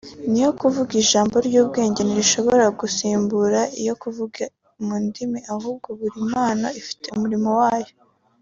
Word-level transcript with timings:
n’ 0.29 0.33
iyo 0.39 0.51
kuvuga 0.59 0.91
ijambo 1.03 1.35
ry’ubwenge 1.47 2.01
ntishobora 2.07 2.65
gusimbura 2.79 3.59
iyo 3.81 3.93
kuvuga 4.01 4.41
mu 4.85 4.95
ndimi 5.05 5.39
ahubwo 5.53 5.87
buri 5.99 6.17
mpano 6.29 6.67
ifite 6.81 7.05
umurimo 7.15 7.49
wayo 7.61 7.93